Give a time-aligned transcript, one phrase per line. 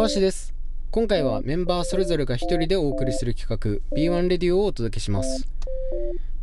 [0.00, 0.54] 小橋です。
[0.92, 5.46] 今回はメンバーそれぞれが一人でお送りする企画 B1 レディオをお届けします、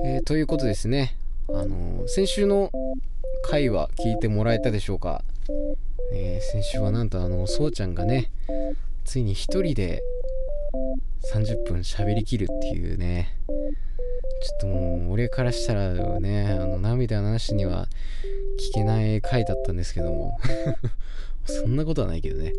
[0.06, 1.18] えーということですね。
[1.50, 2.70] あのー先週の
[3.50, 5.24] 回は聞いてもらえたでしょうか、
[6.14, 8.30] えー先週はなんとあのそうちゃんがね
[9.06, 10.04] ついに一人で
[11.34, 13.40] 30分喋りきるっていうね。
[13.48, 17.88] ちょっともう俺からしたらねあの涙なしには
[18.72, 20.38] 聞けない回だったんですけども。
[21.48, 22.54] そんなことはないけどね。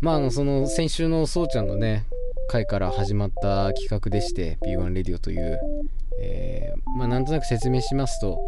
[0.00, 2.06] まああのその先週のそうちゃんのね
[2.48, 5.60] 回から始まった企画でして B1 レディオという、
[6.20, 8.40] えーまあなんとなく説明しますと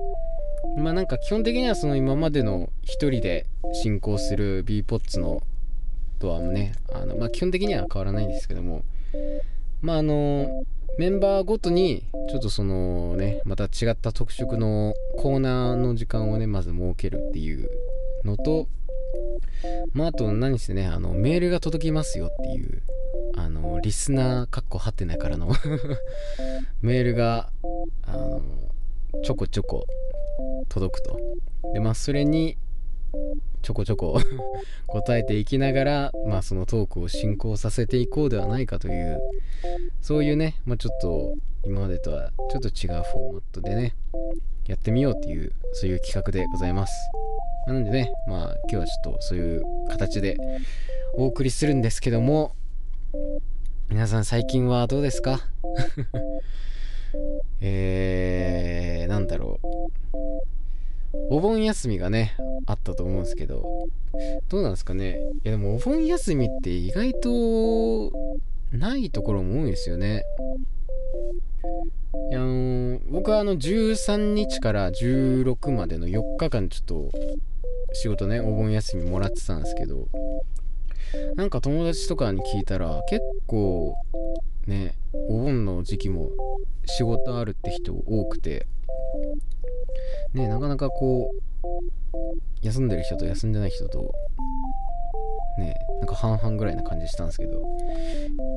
[0.77, 3.47] まあなんか基本的にはその今までの一人で
[3.83, 5.43] 進行する b ポッツの
[6.19, 8.83] とはねあのまあ基本的には変わらないんですけども
[9.81, 10.65] まああの
[10.99, 17.69] メンバーごとにちょっとそのねまた違った特色のコーナーの時間をねまず設けるっていう
[18.25, 18.67] のと
[19.93, 22.83] まああと何してねあのメールが届きますよっていう
[23.37, 25.53] あのリスナーかっこはってないからの
[26.83, 27.51] メールが
[28.03, 28.43] あの
[29.23, 29.87] ちょこちょこ
[30.69, 31.19] 届くと。
[31.75, 32.57] でまあそれに
[33.63, 34.21] ちょこちょこ
[34.89, 39.21] 答えていきながらまあそのトークを進行させていこうではないかという
[40.01, 43.95] そういうねまあちょっと今までとはちょっと違うフォーマットでね
[44.67, 46.93] やってみようっていうそういう企画でございます。
[47.67, 50.37] なのでねまあ今日はちょっとそういう形で
[51.15, 52.53] お送りするんですけども
[53.91, 55.41] 皆さん最近はどうですか？
[57.61, 59.67] えー、なんだろう。
[61.31, 63.89] お盆休みがねあったと思うんですけど
[64.49, 65.19] どうなんですかね。
[65.45, 68.13] いやでもお盆休みって意外と
[68.73, 70.25] ないところも多いですよね。
[72.31, 77.11] いやあの僕はあの13日から16までの4日間ちょっと
[77.93, 80.09] 仕事ねお盆休みもらってたんですけど
[81.37, 83.95] なんか友達とかに聞いたら結構
[84.67, 84.95] ね
[85.29, 86.31] お盆の時期も
[86.87, 88.67] 仕事あるって人多くて
[90.35, 91.37] ねなかなかこう
[92.63, 94.15] 休んでる人と休んでない人と
[95.59, 97.63] ねなんか半々ぐらいな感じしたんですけど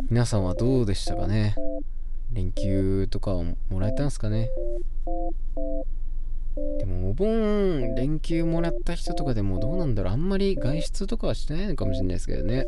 [0.09, 1.55] 皆さんはどうでしたかね？
[2.33, 4.49] 連休とかをもらえたんですかね？
[6.79, 10.13] でもお盆連休もらった人とかでもどうなんだろう？
[10.13, 12.65] あんまり外出とかはしてないのかもしれないですけどね。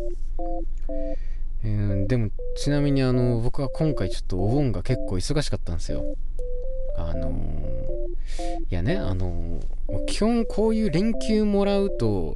[1.63, 6.03] えーでもちなみにあの僕は今回ちょっとお盆が結構忙しかったんですよ。
[6.97, 7.31] あの
[8.69, 9.59] いやねあの
[10.07, 12.35] 基本こういう連休もらうと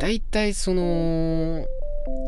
[0.00, 1.66] 大体その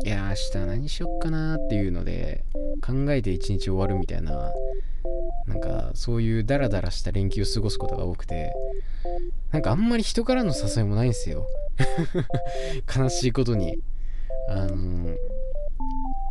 [0.05, 2.43] いや明日何しよっかなっていうので
[2.85, 4.51] 考えて一日終わるみたいな
[5.47, 8.53] なんかそういうダラダラした連休を過ごすことが多くて
[9.51, 11.45] なんかあんまり人からの誘いもないんですよ。
[12.95, 13.77] 悲しいことに。
[14.49, 15.15] あの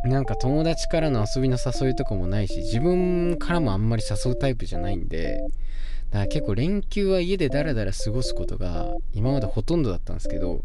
[0.03, 5.39] なんか友達からの遊びの誘いとかもないし自分からもあんまり誘うタイプじゃないんで
[6.11, 10.61] だから結構連休は家でダラダラ過ごすことが今までほとんどだったんですけど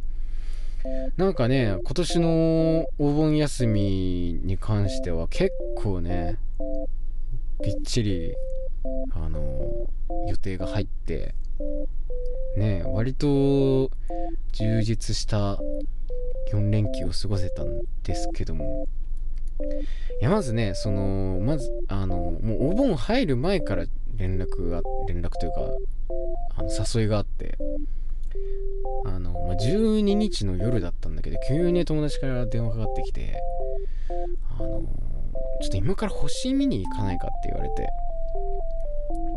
[1.16, 6.37] なんかね今年のお盆休みに関しては結構ね
[7.62, 8.34] びっちり
[9.12, 9.88] あの
[10.28, 11.34] 予定が入って
[12.56, 13.91] ね割と
[14.53, 15.59] 充実した
[16.53, 18.88] 4連休を過ごせたんですけども。
[20.20, 23.84] いやまずねそのまずあのもうお盆入る前から
[24.16, 25.60] 連絡が連絡というか
[26.56, 27.56] あの誘いがあって
[29.04, 33.41] あの、まあ、12日の夜だったんだけど急に友達から電話かかってきて
[34.58, 34.82] あの
[35.60, 37.88] ちょっと今から星見に行かないかって言われて。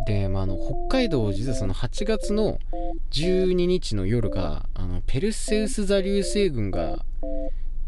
[0.06, 2.58] で、まあ、あの北海道実はその8月の
[3.12, 7.06] 12日の夜があのペルセウス座流星群が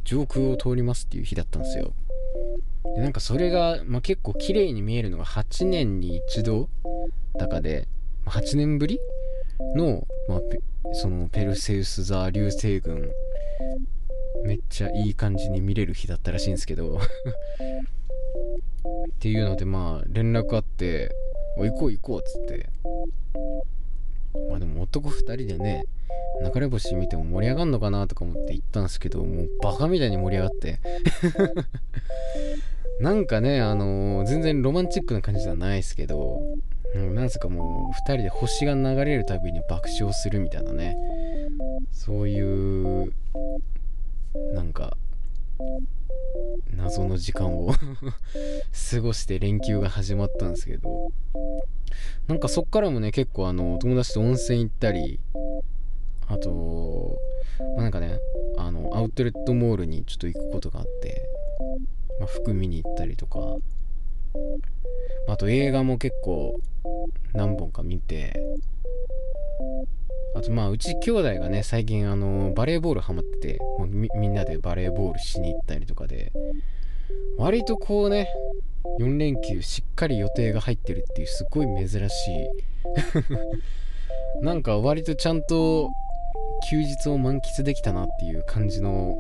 [0.03, 1.93] 上空を通りますっていう日だったんですよ。
[2.95, 6.69] でなんかそれが、まあ、結構綺麗に見えるのが8年に一度
[7.37, 7.87] だかで
[8.25, 8.99] 8年ぶり
[9.75, 10.61] の,、まあ、ペ
[10.93, 13.11] そのペルセウス座流星群
[14.45, 16.99] めっちゃいい感じに見れる日だったらしいんですけど っ
[19.19, 21.15] ていうのでまあ連絡あって
[21.57, 22.69] 「お行こう行こう」っつって。
[24.49, 25.85] まあでも男2人でね
[26.53, 30.79] 流れ星見ても盛り上がんのかなとか思って行ったんですけどもうバカみたいに盛り上がって。
[32.99, 36.41] なんかねあのー全然ロマンチックな感じではないですけど、
[36.95, 40.95] うん、なんすかもう2人で星が流れるたびに爆笑するみたいなね。
[41.91, 43.13] そういう
[44.53, 44.97] なんか
[46.75, 47.73] 謎の時間を
[48.91, 51.11] 過ごして連休が始まったんですけど。
[52.27, 55.19] なんかそっからもね結構あの友達と温泉行ったり
[56.27, 57.19] あと、
[57.75, 58.19] まあ、なんかね
[58.57, 61.29] あのアウトレットモールにちょっと行くことがあって、
[62.19, 63.57] まあ、服見に行ったりとか。
[65.27, 66.59] あと映画も結構
[67.33, 68.33] 何本か見て。
[70.35, 76.31] あとまあうち兄弟がね最近あのバレーボールハマっててみみんなでバレーボールしに行ったりとかで。
[77.37, 78.29] 割とこうね
[78.99, 82.49] 4連休しっかり予定が入ってるっていうすごい珍しい。
[84.41, 85.89] なんか割とちゃんと
[86.69, 89.17] 休日を満喫できたなっていう感じの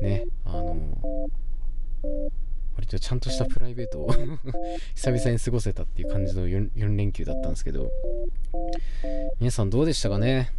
[0.00, 0.76] ねあの
[2.76, 4.10] 割とちゃんとしたプライベートを
[4.94, 7.90] 久々に過ごせたっていう感じの 4, 4連休だったんですけど。
[9.38, 10.50] 皆さんどうでしたかね？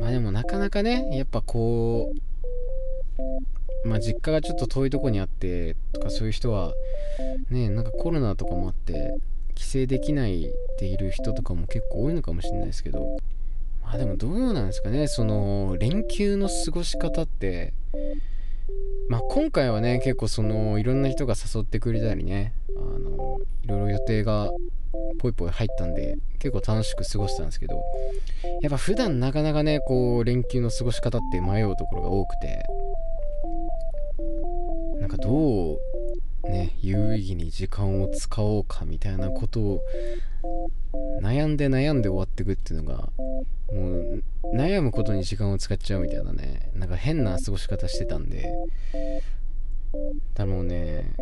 [0.00, 2.12] まあでもなかなかねやっぱこ
[3.84, 6.74] うまあ実家がちょっと遠いとこにあってとかそういう人は
[7.50, 9.14] ねなんかコロナとかもあって
[9.54, 13.18] 帰省できないでいる人とかも結構多いのかもしれないですけど。
[13.82, 15.06] まあでもどうなんですかね？
[15.08, 17.74] その連休の過ごし方って
[19.08, 24.50] まあ今回はね結構そのいろんな人が誘ってくれたりねあのいろいろ予定が
[25.18, 27.82] ぽいぽい入ったんで結構楽しく過ごしてたんですけど
[28.60, 32.64] やっぱ普段なかなかねこう連休の過ごし方って迷うところが多くて
[35.00, 35.78] なんかどう
[36.50, 39.80] ね有意義に時間を使おうかみたいなことを
[41.20, 43.08] 悩んで悩んで終わってくっていうのが
[43.72, 44.22] もう
[44.54, 46.70] 悩むことに時間を使っちゃうみたいなね。
[46.74, 48.52] なんか変な過ごし方してたんで。
[50.34, 51.14] だもうね。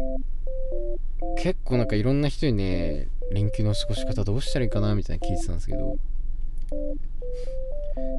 [1.39, 5.99] 結構なんかいろんな人にね連休の過ごし方どうしたらいいかなみたいな聞いてたんですけど。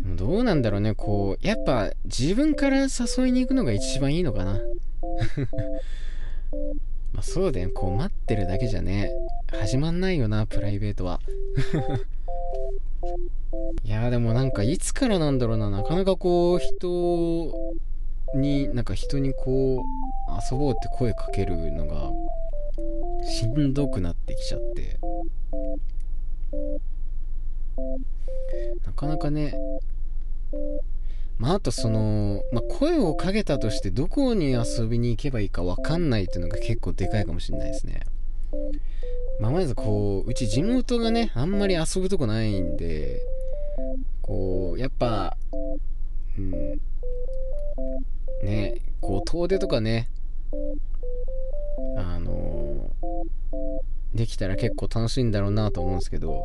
[0.05, 0.93] どうなんだろうね。
[0.93, 4.59] こうやっぱ自分から誘いに行くのが一番いいのかな。
[7.13, 9.11] まあそうだよこう待ってるだけじゃね。
[9.51, 11.19] 始まんないよなプライベートは。
[13.83, 15.69] いやでもなんかいつからなんだろうな。
[15.69, 17.53] なかなかこう人
[18.35, 19.81] になんか人にこう
[20.51, 22.11] 遊ぼうって声かけるのが
[23.25, 24.97] しんどくなってきちゃって。
[28.85, 29.53] なかなかね
[31.41, 38.01] まあ、あとその、まあ、声をかけたとしてどこに遊びに行けばいいか分かんないっていうのが結構でかいかもしれないですね。
[39.39, 43.21] まあ、まずこう、うち地元がね、あんまり遊ぶとこないんで、
[44.21, 45.35] こう、やっぱ、
[46.37, 46.51] うん、
[48.43, 50.09] ね、こう、遠出とかね、
[51.97, 52.91] あの、
[54.13, 56.43] できたら結構楽しいんだろうなと思うんですけど、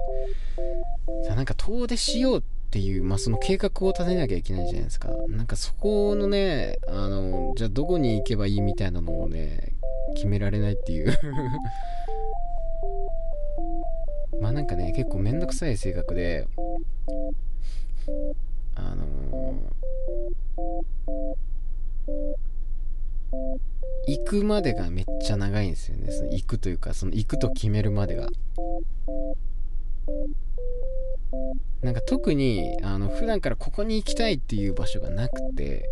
[1.29, 5.09] なんか遠出しようってっていう、まあ、その計画を立てなきゃいけないじゃないですか。
[5.29, 9.73] なんかそこのね、あの、じゃあどこに行けばいいみたいなのをね、
[10.15, 11.17] 決められないっていう
[14.41, 16.49] まあなんかね、結構めんどくさい性格で、
[18.75, 26.11] あのー、行くまでがめっちゃ長いんですよね。
[26.11, 28.29] その行くというか、その行くと決めるまでが。
[31.87, 35.89] なんか特にあの普段からここに行きたいっていう場所がなくて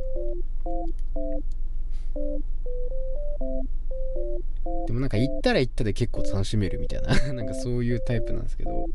[4.89, 8.87] でもなんか行ったら行ったで結構楽しめるみたいな なんかそういうタイプなんですけど。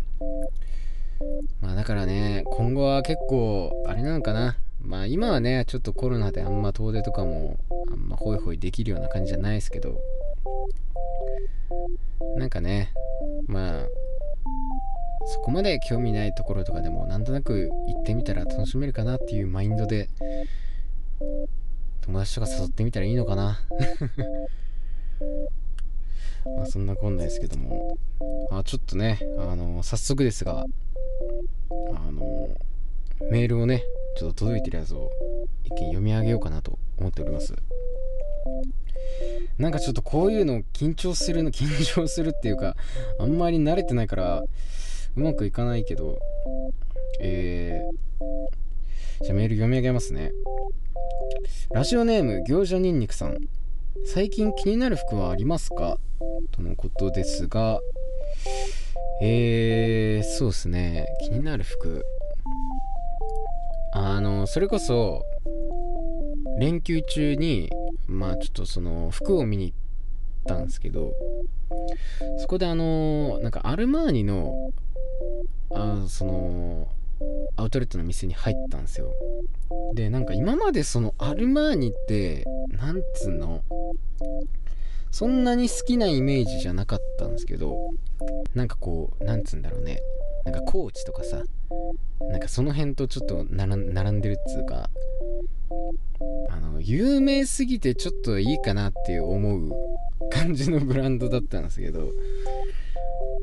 [1.61, 4.57] まあだからね今後は結構あれなのかな。
[4.81, 7.57] まあ今はねちょっとコロナであんま遠出とかも
[7.91, 10.01] あんまホイホイできるような感じじゃないですけど。
[12.35, 12.91] なんかね
[13.47, 13.87] まあ
[15.29, 20.09] そこまで興味ないところとかでもなんとなく行ってみたら楽しめるかなっていうマインドで
[22.01, 23.59] 友達とか誘ってみたらいいのかな。
[26.57, 27.97] まあそんなこんなですけども。
[28.51, 30.65] あちょっとねあの早速ですが
[31.69, 32.49] あの
[33.29, 33.83] メールをね
[34.17, 35.11] ちょっと届いてるやつを
[35.63, 37.53] 一見読み上げようかなと思っております。
[39.59, 42.75] なんかちょっとこういうの緊張するの 緊張するっていうか
[43.19, 44.43] あんまり慣れてないから
[45.15, 46.19] うまくいかないけど、
[47.19, 50.31] えー、じゃあメール読み上げますね。
[51.73, 53.37] ラジオネーム、餃子ニンニクさん。
[54.05, 55.97] 最近気になる服はありますか？
[56.51, 57.79] とのことですが、
[59.21, 61.07] えー、そうですね。
[61.21, 62.05] 気になる服。
[63.91, 65.23] あの、それこそ、
[66.59, 67.69] 連休中に、
[68.07, 69.88] まあちょっとその服を見に行って
[70.49, 71.13] たんですけど、
[72.39, 74.71] そこであの、なんかアルマーニの
[75.71, 76.87] あその
[77.57, 79.13] アウトレットの店に入ったんですよ。
[79.93, 83.63] でなんか今までそのアルマーニってなんつうの
[85.11, 87.77] そんなに好きなイメージじゃなかったんですけど
[88.53, 89.99] なんかこうなんつうんだろうね。
[90.49, 91.43] なんかコーチとかさ
[92.31, 94.89] なんかその辺とちょっと並んでるっつうか
[96.49, 99.71] あの有名すぎてちょっといいかなって思う
[100.31, 102.09] 感じのブランドだったんですけど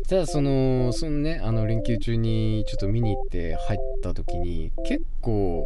[0.08, 5.64] ただそのそのねあの連休中にちょっと見に行って入った時に結構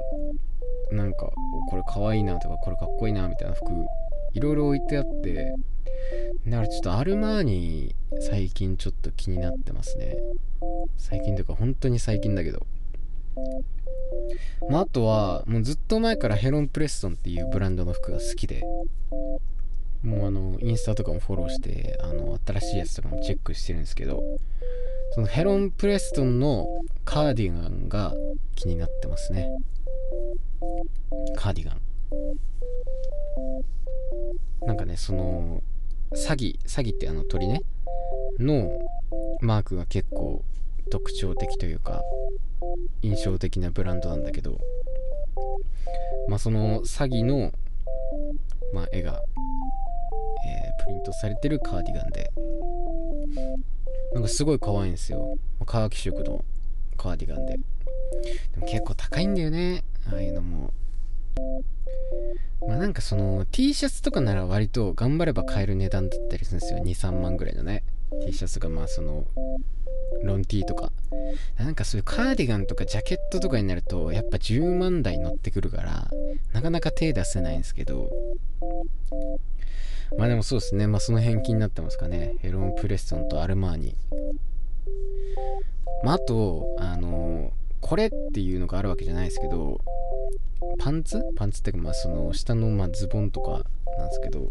[0.92, 1.30] なんか
[1.70, 3.64] これかわいいなとかこれかっこいいなみたいな服
[4.34, 5.54] いろいろ置いてあって
[6.46, 10.16] だからちょっとアルマーニ最近ちょっと気になってますね。
[10.96, 12.66] 最近というか本当に最近だけど。
[14.68, 18.62] まあ、あとはもうずっと前からヘロン・プレストンっていうブランドの服が好きで。
[20.02, 24.22] もうあのインスタとかもフォローしてあの新しいやつとかもチェックしてるんですけど。
[25.12, 26.66] そのヘロン・プレストンの
[27.04, 28.14] カーディガンが
[28.54, 29.49] 気になってますね。
[31.34, 31.89] カーディガン。
[34.67, 35.62] なんかねその
[36.12, 37.62] 詐欺詐欺ってあの鳥ね
[38.38, 38.79] の
[39.40, 40.43] マークが結構
[40.90, 42.02] 特徴的というか
[43.02, 44.59] 印象的なブランドなんだけど
[46.29, 47.52] まあその詐欺の、
[48.75, 49.21] まあ、絵が、
[50.47, 52.31] えー、プリントされてるカーディガンで
[54.12, 55.38] なんかすごい可愛いんですよ。
[55.64, 56.45] カーキ色の
[56.97, 57.52] カーディガンで。
[57.52, 57.61] で
[58.61, 60.73] も結構高いんだよねああいうのも。
[62.66, 66.80] まあなんかその T シャツとかなら割と頑張れば買える値段だったりするんですよ。
[66.80, 67.82] 23万ぐらいのね。
[68.26, 69.25] T シャツがまあその
[70.23, 70.92] ロン T とか。
[71.59, 76.11] なんかそういうカーディガンとかジャケットとかになるとやっぱ10万台乗ってくるから
[76.52, 78.11] なかなか手出せないんですけど。
[80.18, 80.87] まあでもそうですね。
[80.87, 82.35] まあその辺気になってますかね。
[82.40, 83.97] ヘロン・プレストンとアルマーニ。
[86.02, 89.80] まああとあのこれっていうのがあるわけじゃないですけど
[90.80, 91.20] パンツ？
[91.37, 93.62] パンツっていうかまあその下のまズボンとか
[93.99, 94.50] なんですけど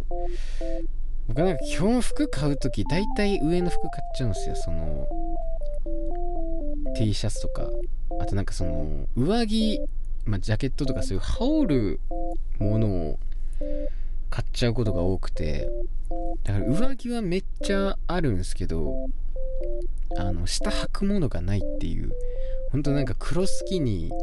[1.28, 4.56] 僕なんか基本服買う時大体上の服買っちゃうんですよ。
[4.56, 5.08] その
[6.96, 7.68] T シャツとか。
[8.22, 9.82] あとなんかその上着、
[10.26, 12.00] まあ、ジャケットとかそういう羽織る
[12.60, 13.20] ものを
[14.30, 15.68] 買っちゃうことが多くて。
[16.44, 18.96] だから上着はめっちゃあるんですけど
[20.18, 22.12] あの下履くものがないっていう
[22.72, 24.14] ほんとなんか黒スキニー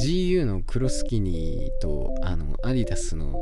[0.00, 3.34] GU の黒スキニーとあのアディダスの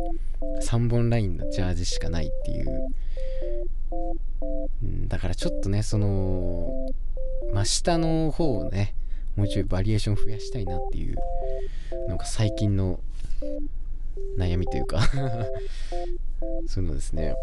[0.63, 2.87] 3本ラインのジャージしかないっていう、
[5.09, 6.93] だからちょっとねその
[7.53, 8.95] まあ、下の方をね
[9.37, 11.17] もうちょいバリエーション増やしたいなっていう
[12.09, 13.01] のが最近の
[14.39, 15.01] 悩みというか。
[16.67, 17.35] そういうのですね。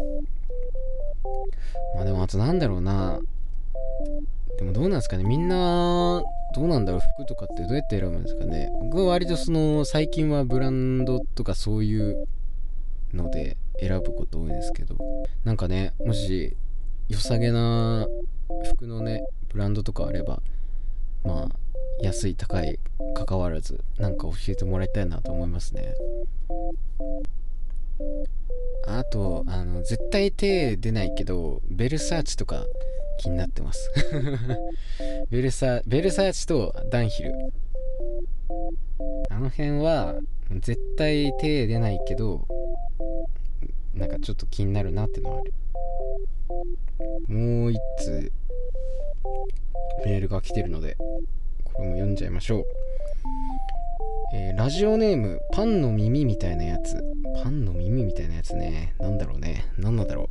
[1.94, 3.20] まあでもあとなんだろうな。
[4.58, 5.24] でもどうなんですかね。
[5.24, 6.22] みんな
[6.54, 7.00] どうなんだろう。
[7.16, 8.70] 服とかってどうやって選ぶんですかね。
[8.80, 12.26] 僕は割とその最近はブランドとかそういう
[13.12, 14.96] ので選ぶこと多いですけど。
[15.44, 16.56] なんかねもし
[17.08, 18.06] 良さげな
[18.74, 20.42] 服のねブランドとかあれば
[21.24, 21.56] まあ
[22.02, 22.78] 安い高い
[23.14, 25.94] 関わらずなんか教えてもらいたいなと思いますね。
[28.86, 32.64] あとあの絶対手出ないけどベルサーチとか
[33.18, 33.90] 気になってます。
[35.30, 37.34] ベルサベルサーチとダンヒル。
[39.30, 40.16] あの辺は
[40.60, 42.46] 絶対手出ないけど
[43.94, 45.52] なんかちょっと気になるなってのはある。
[47.28, 48.32] もう一通
[50.04, 50.96] メールが来てるので
[51.64, 52.64] これも読んじゃいましょう、
[54.34, 57.02] えー、ラジオネームパンの耳みたいなやつ。
[57.42, 58.94] パンの耳みたいなやつね。
[58.98, 59.66] なんだろうね。
[59.76, 60.28] 何なんだろう。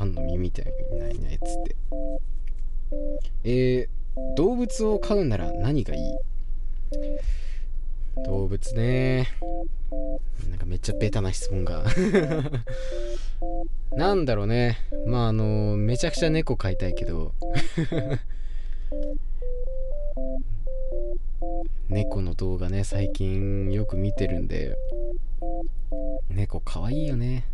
[0.00, 0.64] パンの耳みたい
[1.20, 1.76] なやつって。
[3.44, 6.14] えー、動物を飼うなら何がいい？
[8.24, 9.28] 動物ね。
[10.48, 11.84] なんかめっちゃベタな質問が。
[13.94, 14.78] なんだろうね。
[15.06, 17.34] まああのめちゃくちゃ猫飼いたいけど。
[21.88, 24.76] 猫の動画ね最近よく見てるんで。
[26.28, 27.44] 猫かわいいよね。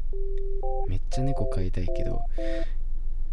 [0.89, 2.21] めっちゃ猫飼いたいけど。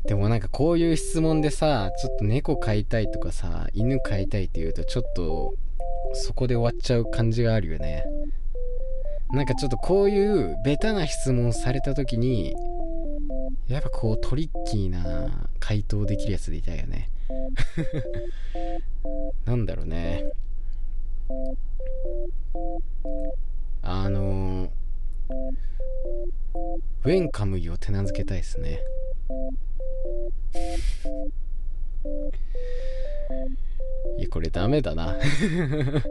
[0.05, 5.53] でもなんかこういう質問でさちょっと猫飼いたいとかさ犬飼いたいって言うとちょっと
[6.13, 8.05] そこで終わっちゃう感じがあるよね。
[9.31, 12.53] なんかちょっとこういうベタな質問された時に
[13.67, 17.09] やっぱこうトリッキーな回答できるやつでいたいよね。
[19.45, 20.25] なんだろうね。
[23.81, 24.71] あの
[27.03, 28.79] ウェンカムイを手なずけたいですね。
[34.17, 35.17] いやこれダメだな。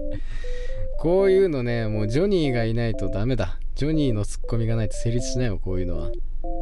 [0.98, 3.58] こういうのねもうジョニーがいないとダメだ。
[3.74, 6.10] ジョニーのツッコミがないと成立しないよこういうのは。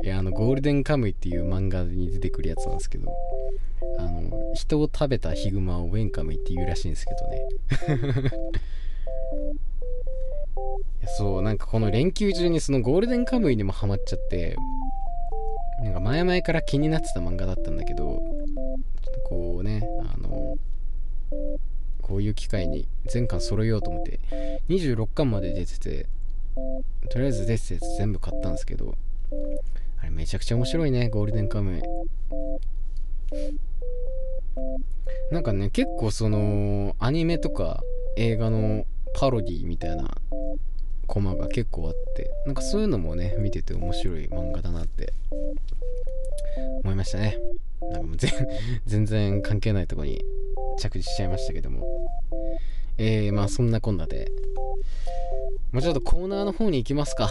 [0.02, 3.12] いやあのゴールデンカムイっていう漫画に出てくるやつなんですけど
[3.98, 7.42] あの人を食べたヒグマをウェンカムイって言うらしいんですけどね。
[11.18, 14.56] そうなんかこの連休中にそのゴールデンカムイにもハマっちゃって
[15.82, 18.04] なんか前々から気になってた漫画だったんだけど
[19.02, 20.56] ちょっとこうねあの
[22.02, 24.20] こういう機会に全巻揃えようと思って
[24.68, 26.06] 26巻まで出てて
[27.10, 28.94] とりあえず出てて全部買ったんですけど
[30.00, 31.82] あれめちゃくちゃ面白いねゴールデンカムイ。
[35.30, 37.82] なんかね結構そのアニメとか
[38.16, 38.84] 映画の
[39.14, 40.10] パロディみたいな
[41.06, 45.12] コマが結構あってなんかそういうのもね見てて面白い漫画だなって
[46.82, 47.36] 思いましたね。
[47.82, 48.16] なんかもう
[48.86, 50.24] 全然関係ないとこに
[50.78, 51.84] 着地しちゃいましたけども。
[52.98, 54.30] えー、まあそんなこんなで。
[55.72, 57.30] もうちょっとコーナーの方に行きますか。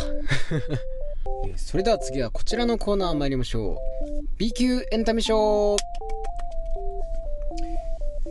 [1.55, 3.77] それでは次はこちらのコーナー参りましょう。
[4.37, 5.77] B 級エンタメショー、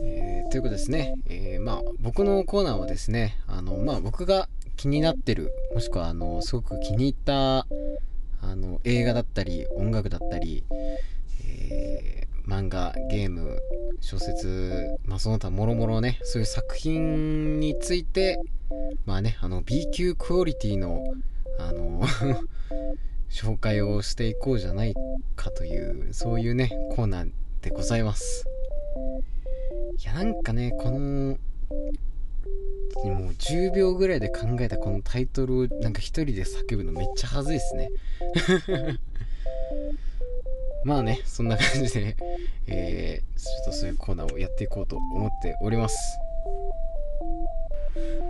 [0.03, 10.63] え、ということですね、えー、まあ僕のコーナーはですねあのまあ僕が気になってるもしくはあのすごく気に入ったあの映画だったり音楽だったり、
[11.45, 13.59] えー、漫画ゲーム
[13.99, 18.39] 小説まあその他もろもろねそういう作品について
[19.05, 21.03] まあねあの B 級クオリティの
[21.59, 22.01] あの
[23.29, 24.95] 紹介をしていこうじゃない
[25.35, 27.31] かというそういうねコーナー
[27.61, 28.45] でございます。
[29.97, 31.37] いやなんかねこの
[33.05, 37.89] もう10秒ぐらいで考えたこのタイトルをなんか一人で叫ぶのめっちゃ恥ずいっすね。
[40.83, 42.15] まあねそんな感じで、ね
[42.67, 45.97] えー、ちょっとそういうコーナーをやっていこうと思っております。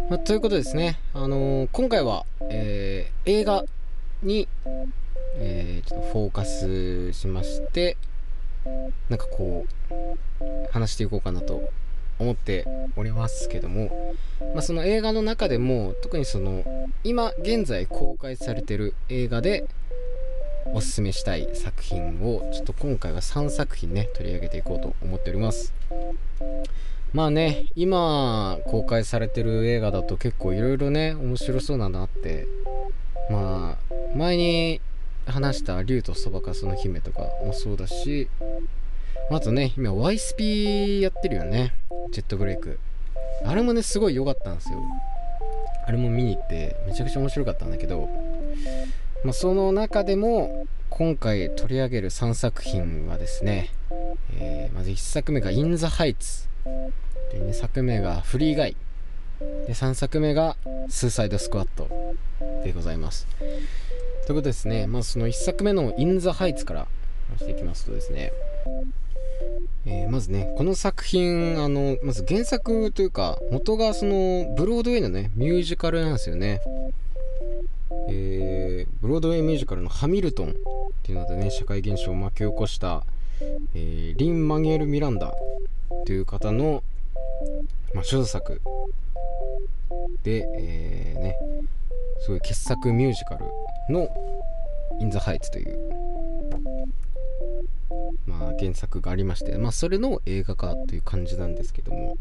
[0.09, 3.63] まあ、ということですね、あのー、今回は、えー、映画
[4.23, 4.47] に、
[5.35, 7.97] えー、ちょっとフォーカスしまして
[9.09, 11.69] なんかこう話していこうかなと
[12.19, 12.65] 思って
[12.97, 14.15] おりますけども、
[14.53, 16.63] まあ、その映画の中でも特にその
[17.03, 19.65] 今現在公開されてる映画で
[20.73, 25.73] おすすめしたい作品をちょっと今回は3作品ね取り上げていこうと思っております。
[27.11, 32.45] まあね今公開されてる映画だと結構いろいろね面白そうだなって
[33.31, 34.81] まあ前に
[35.25, 38.27] 話した竜とそばかすの姫とかもそうだし
[39.31, 41.73] あとね今ワイスピーやってるよね。
[42.11, 42.79] ジェットブレイク。
[43.45, 44.83] あれもねすごい良かったんですよ。
[45.85, 48.09] あれも見に行ってめちゃくちゃ面白かったんだけど、
[49.23, 53.69] まあ、その中でも今回取り上げる3作品はですね、
[54.39, 56.47] えー、まず1作目がインザハイツ
[57.31, 58.75] で2作目がフリーガイ。
[59.39, 60.55] で3作目が
[60.89, 61.87] スーサイドスクワット
[62.63, 63.27] でございます
[64.25, 66.87] ということですね、まずその1作目の In the Heights から
[67.29, 68.31] 話していきますとですね、
[69.85, 76.61] えー、まずね、この作品、あの、まず原作というか、元がその、ブロードウェイのね、ミュージカルなんですよね。
[78.09, 80.53] えー、ブロードウェイミュージカルのハミルトンっ
[81.03, 83.03] ていうのでね、社会現象を巻き起こした、
[83.73, 85.33] えー、リン・マニエル・ミランダ
[86.05, 86.83] という方の、
[87.93, 88.61] まあ、所作
[90.23, 91.35] で、えー、ね、
[92.19, 93.45] そうい傑作ミュージカル
[93.89, 94.09] の
[94.99, 95.77] 「イン・ザ・ハイツ」という、
[98.25, 102.17] まあ、原作がありまして、まあ、それの映画化という感じなんですけども、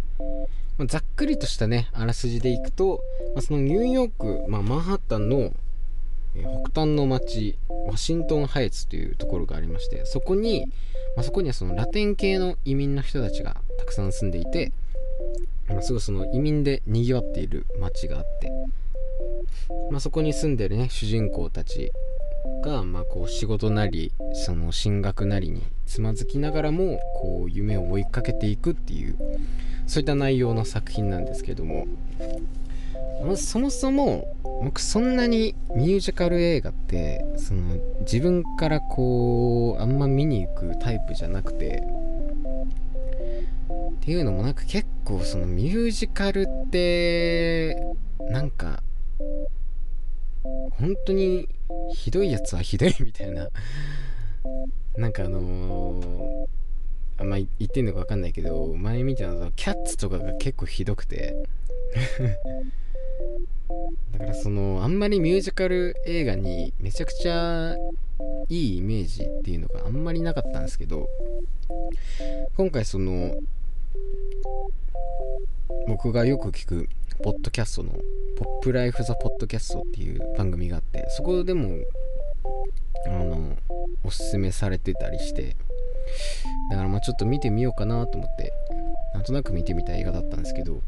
[0.79, 3.03] まあ、ざっくりとしたねあらすじでいくと、
[3.35, 5.53] まあ、そのニューヨーク、まあ、マンハッタンの
[6.73, 7.59] 北端の町
[7.89, 10.67] ワシントンハイツというところがありましてそこに、
[11.17, 14.73] まあ、そこにはそのラテン系の移民の人たちがたくさん住んでいて、
[15.68, 18.50] まあ、すごいその移民でにぎわっている町があって
[19.90, 21.92] まあ、そこに住んでるね主人公たち
[22.62, 29.16] が、まあ、こう仕事なりその進学なりにつまずきながらもこう夢を追いかけていくっていう
[29.87, 31.87] そういった内容の作品なんですけども、
[33.24, 41.83] ま、そもそも僕そんなにミュージカル映画ってその自分からこうあんま見に行くタイプじゃなくて
[43.99, 47.77] っていうのもなんか結構そのミュージカルって
[48.31, 48.83] なんか
[50.71, 51.49] 本当に
[51.95, 53.49] ひどいやつはひどいみたいな。
[54.97, 56.47] なんかあのー、
[57.19, 61.37] あんま言ってんのか分かんないけど前見たのキャッツとかが結構ひどくて。
[64.13, 67.77] だからそのあんまりミュージカル映画にめちゃくちゃ
[68.49, 71.09] いいイメージっていうのがあんまりなかったんですけど
[72.57, 73.35] 今回その
[75.87, 76.88] 僕がよく聞く
[77.22, 77.90] ポッドキャストの
[78.37, 81.79] ポップライフザポッドキャストっていう番組があってそこでも
[83.07, 83.57] あの
[84.05, 85.57] おすすめされてたりして
[86.70, 88.53] だからまあちょっと見てみようかなと思って
[89.14, 90.81] なんとなく見てみた映画だったんですけど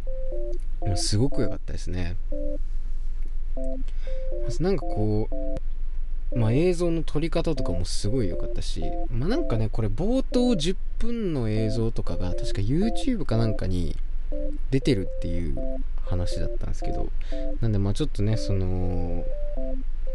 [0.96, 2.16] すごく良かったですね。
[4.60, 5.49] なんかこう
[6.34, 13.96] まあ映像の撮り方とかもすごい良かったしまあなんかねこれ冒頭10分の映像とかが確か YouTube かなんかに
[14.70, 15.56] 出てるっていう
[16.06, 17.08] 話だったんですけど
[17.60, 19.24] なんでまあちょっとねその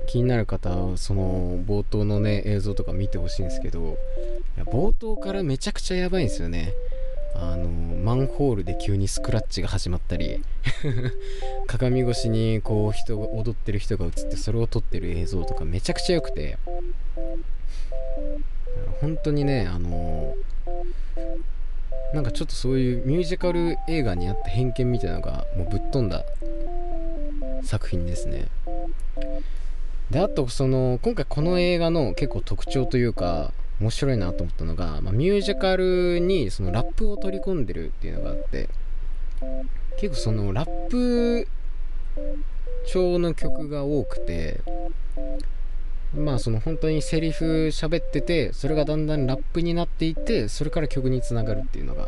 [0.08, 3.98] 気になる方はその冒頭のね映像とか見てほしいんですけど
[4.58, 6.74] いや冒頭からめちゃくちゃやばいんですよね。
[7.36, 10.42] あのマンホールで急にスクラッチが始まったり
[11.68, 16.58] 鏡越しにこう人が踊ってる人が映ってそれを撮ってる映像とかめちゃくちゃ良くて。
[19.02, 20.36] 本当にねあの
[22.14, 26.24] なんかちょっとそういうミュージカル映画にあった偏見みたいなのがもうぶっ飛んだ
[27.64, 28.48] 作品ですね。
[30.12, 38.70] であとその今回この映画の結構特徴というか面白いなと思ったのが、まあ、ミュージカルにそのラップを取り込んでるっていうのがあって
[40.00, 41.48] 結構そのラップ
[42.88, 44.62] 調の曲が多くて
[46.16, 52.08] まあその本当にセリフ喋っててそれがだんだんラップになっていってそれから曲につながるっていうのが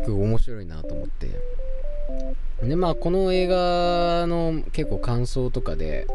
[0.00, 1.30] 結構面白いなと思って。
[2.62, 6.06] でまあこの映画の結構感想とかで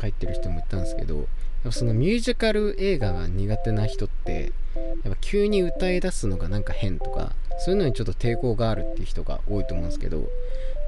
[0.00, 1.26] 書いてる人も言ったんですけど
[1.72, 4.52] そのミュージカル映画が苦手な人って
[5.04, 10.24] やっぱ急に歌い出すのがなんか変とかそういうのにちょっと抵抗があるっていう人が多いと思うんですけど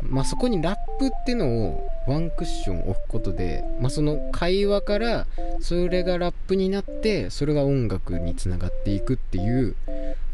[0.03, 5.27] まあそこにラップっていうのをワンクッション置くことで、まあ、その会話から
[5.61, 9.75] それがラップになってそれが音楽につながっていくっていう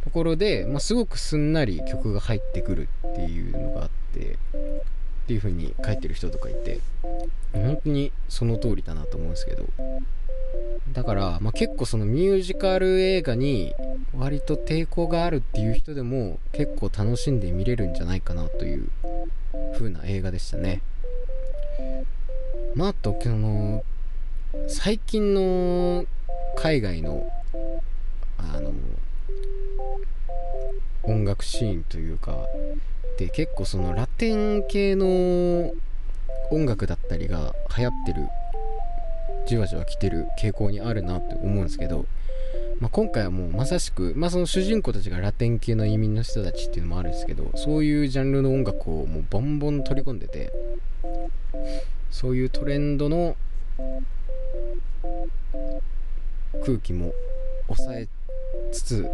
[0.04, 4.38] ところで、まあ、すごくすんなり曲が入ってくるっていうのがあって。
[5.22, 6.80] っていう風に書いてる人とかいて
[7.52, 9.66] 本当にその通りだなと思うんですけど。
[10.92, 13.74] だから、まあ、結構そのミュージカル映画に
[14.14, 18.88] 割と抵抗があるっていう人でも結構楽しんで見れるんじゃないかなという
[19.74, 20.82] 風な映画でしたね。
[22.74, 23.84] まああとその
[24.68, 26.04] 最近の
[26.56, 27.26] 海外の
[28.38, 28.72] あの
[31.04, 32.46] 音楽シーンというか
[33.18, 35.72] で結構そのラテン系の
[36.50, 38.28] 音楽だったりが流行ってる
[39.46, 42.06] じわじわ来てる傾向にあるなって思うんですけど、
[42.80, 50.52] まあ、今回はもうまさしく、まあ、その主人公たちがラテン系の移民の人たちっていうのもあるんですけどそういうジャンルの音楽をもうボンボン取り込んでて
[52.10, 53.36] そういうトレンドの
[56.64, 57.12] 空気も
[57.66, 58.08] 抑え
[58.70, 59.08] つつ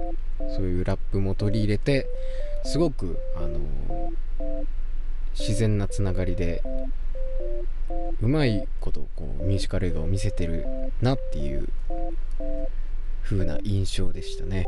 [0.57, 2.07] そういうラップも取り入れて
[2.69, 4.65] すごく、あのー、
[5.33, 6.63] 自然なつながりで
[8.21, 10.67] うまいことこうミュージカル映画を見せてる
[11.01, 11.67] なっていう
[13.25, 14.67] 風な印象でしたね。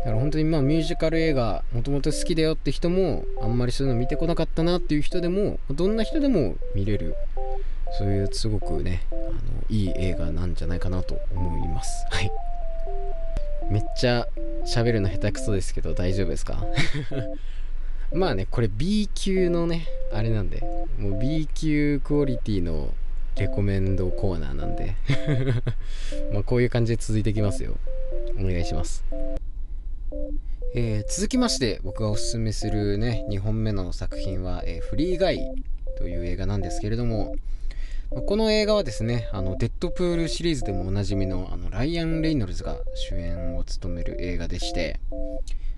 [0.00, 7.14] だから本当にまあミュージカル映画もともと好きだよって人もあんまりそういうの見てこなかったなっていう人でもどんな人でも見れる
[7.96, 9.30] そういうすごくねあの
[9.70, 12.04] いい映画なんじゃないかなと思います。
[12.10, 12.30] はい。
[13.70, 14.26] めっちゃ
[14.66, 16.64] 喋るの下手くそですけど大丈夫ですか？
[18.12, 20.62] まあねこれ B 級のねあれなんで
[20.98, 22.92] もう B 級クオリティの
[23.36, 24.94] レコメンドコーナーなんで
[26.34, 27.76] まこういう感じで続いていきますよ。
[28.38, 29.04] お願いします。
[30.74, 35.40] えー、続きまして僕がおすすめするね2本目の作品は、えー、フリーガイ
[35.98, 37.34] という映画なんですけれども
[38.10, 44.98] この映画はですね、あの、デッドプールシリーズでもおなじみの、あの、ライアン・レイノルズが主演を務める映画でして、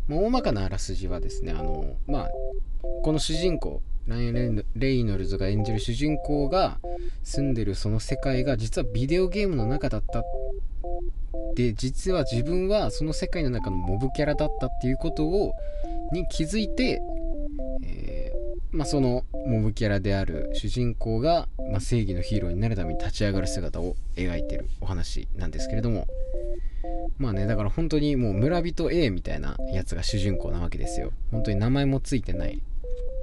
[0.09, 2.31] ま大まかなあらすじはですね、あの、まあ、
[3.03, 6.79] この主人公、ライアン・レイノルズが演じる主人公が
[7.23, 10.25] 住んでるその世界が実はビデオゲームの中だった
[11.55, 15.55] で実は自分はその世界の中のモブキャラだったっていうことを
[16.13, 17.01] に気づいて、
[17.85, 18.32] え、
[18.73, 26.07] まあ、そのモブキャラである主人公が、まあ、正義のヒーローになるために立ち上がる姿を描いてるお話なんですけれども
[27.19, 31.13] まあねだから本当にもう村人 A みたいなやつが主人公なわけですよ。
[31.31, 32.61] 本当に名前もついてない。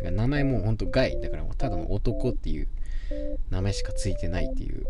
[0.01, 1.19] 名前も本当ガイ。
[1.19, 2.67] だからもうただの男っていう
[3.49, 4.85] 名前しかついてないっていう。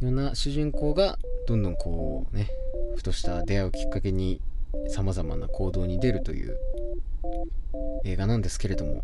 [0.00, 2.48] ような主人公がどんどんこうね
[2.96, 4.40] ふとした出会いをきっかけに
[4.88, 6.56] 様々な行動に出るという
[8.04, 9.02] 映画なんですけれども。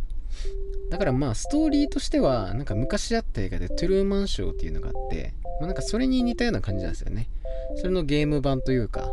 [0.90, 7.28] だからまあストーリーとしてはなんか昔あった映画でトゥルーマンショーっていうのがあってまあ、なんかそれに似たような感じなんですよね。
[7.76, 9.12] それのゲーム版というか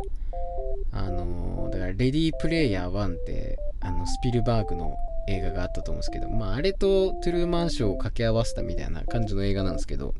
[0.92, 4.96] あのー、だからレディープレイヤー1ってあのスピルバーグの
[5.28, 10.14] 映画があったと思うんですけど、まあ、あれとトゥルーマンショーを掛け合わせたみたいな感じの映画なんですけど、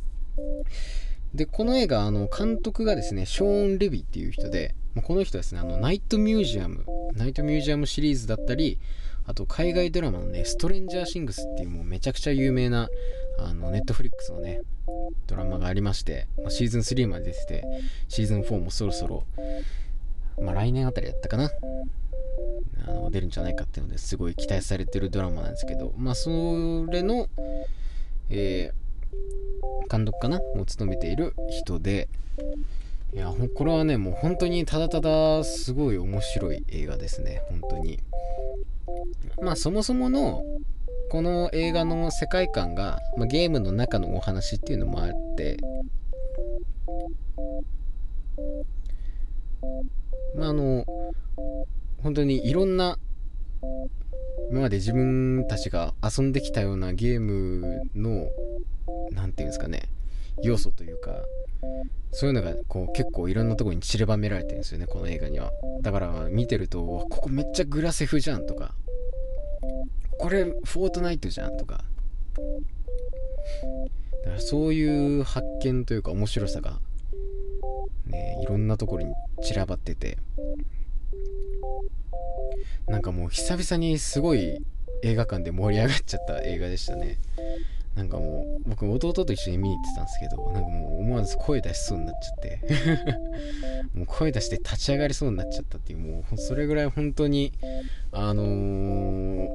[1.34, 8.78] でこの映画あの監督がですねショーン・レビっていう人でこの人はですねあのナイトミュージアムナイトミュージアムシリーズだったり
[9.26, 12.88] あと海外ドラマのね Stranger Things っていうもうめちゃくちゃ有名な
[13.38, 14.62] あのネットフリックスのね
[15.26, 17.64] ドラマがありまして、ま、シーズン3まで出てて
[18.08, 19.24] シーズン4もそろそろ
[20.40, 21.50] まあ来年あたりやったかな
[22.86, 26.30] あの出るんじゃないかっていうのですごい期待されてるドラマなんですけどまあそ
[26.88, 27.28] れの
[28.28, 28.85] えー、
[29.90, 32.08] 監督かなを務めている人で
[33.12, 37.42] いやこれはねもう本当にただただすごい面白い映画ですね。
[37.48, 37.98] 本当に。
[39.40, 40.42] まあそもそもの
[41.10, 45.56] この映画の世界観が、まあ、ゲームの中のお話っていうのもあって
[50.36, 50.84] まああの
[52.02, 52.98] 本当にいろんな
[54.50, 58.28] 今まで自分たちが遊んできたようなゲームの
[59.10, 59.82] 何て言うんですかね
[60.42, 61.24] 要素というか
[62.12, 65.50] そういうのがこう結構いろんなとこに散りばめられてるんですよねこの映画には。
[65.82, 68.74] だから見てるとここめっちゃグラセフじゃんとか。
[70.18, 71.84] これフォートナイトじゃんとか。
[74.24, 76.78] だからそういう発見というか面白さが
[78.06, 80.18] ねいろんなところに散らばってて。
[82.86, 84.58] なんかもう久々にすごい
[85.02, 87.18] 映画館で盛り上がっちゃった映画でしたね。
[87.94, 92.60] なんかもう僕弟と一緒に見に行ってたんですけどなんかもう思わず声出しそうになっちゃって。
[93.94, 97.52] もう声出して立ち上がりそうになっちゃったっていうもうそれぐらい本当に
[98.12, 99.48] あのー、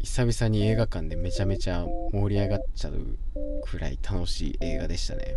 [0.00, 3.16] 久々に映画館でめちゃめちゃ盛り上がっちゃう
[3.64, 5.34] くらい楽しい映画でしたね。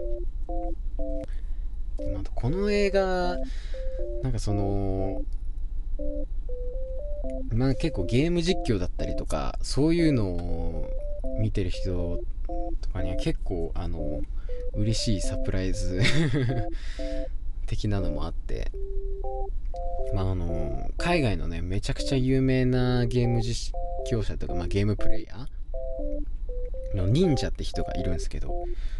[1.97, 3.37] でまたこの映画
[4.21, 5.23] なんかその
[7.51, 10.89] まあ結構ゲーム実況だったりとかそういうのを
[11.39, 12.19] 見てる人
[12.81, 14.21] とかには結構あの
[14.73, 16.01] 嬉しいサプライズ
[17.65, 18.71] 的なのもあって
[20.13, 23.73] まああの海外のねめちゃくちゃ有名なゲーム実
[24.09, 28.53] 況者とか、まあ、ゲームプレイヤーの忍者って人がいるんですけど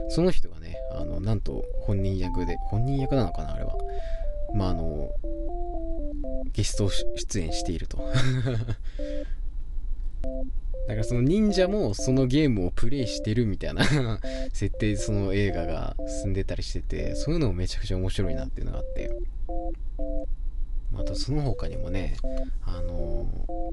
[0.10, 3.76] その人がねあのなんと本人役で本人役なのかなあれは。
[4.54, 5.12] まああの
[6.54, 7.98] ゲスト出演していると。
[10.88, 13.84] だからその忍者もそのゲームをプレイしてるみたいな
[14.54, 19.12] 設定でその映画が進んでたりしててそういうのもめちゃくちゃ面白いなっていうのがあって。
[20.92, 22.16] またその他にもね
[22.66, 23.28] あの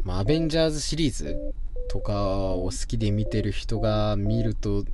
[0.04, 1.54] まあ、アベンジャーズシリーズ
[1.88, 4.84] とかを好きで見てる人が見ると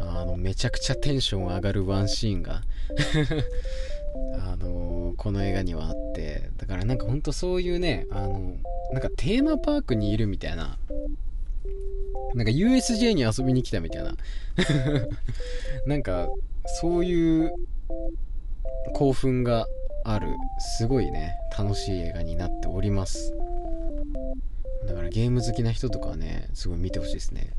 [0.00, 2.62] あのめちゃくちゃテンション上がるワンシーンが
[4.40, 8.54] あのこの映画にはあってだからなんかほんとそういうねあの
[8.92, 10.78] なんかテーマパークにいるみたいな
[12.34, 14.14] なんか USJ に遊びに来たみたいな。
[15.86, 16.28] なんか
[16.80, 17.52] そういう
[18.94, 19.66] 興奮が
[20.04, 20.28] ある
[20.76, 23.34] すごいね楽しい映画になっております。
[24.86, 27.50] だからゲーム好きな人とかはねすごい見てほしいですね。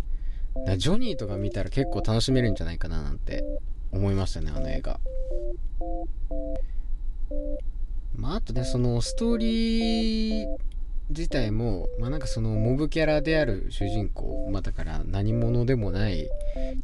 [0.65, 3.43] だジョニーとか見たら結構楽しめるんじゃないかななんて。
[3.91, 4.99] 思いましたねあの映画。
[8.15, 10.47] まああとねそのストーリー
[11.09, 16.29] 自体もまあなんかそのモブキャラである主人公まあだから何者でもない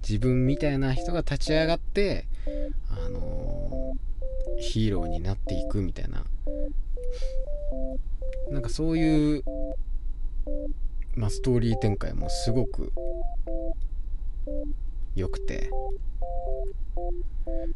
[0.08, 2.28] 自分みたいな人が立ち上がって
[2.90, 6.24] あのー、ヒーローになっていくみたいな。
[8.52, 9.44] なんかそういう
[11.16, 12.92] まあ、ストーリー展開もすごく
[15.16, 15.70] 良くて。